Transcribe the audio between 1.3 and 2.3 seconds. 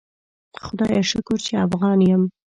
چی افغان یم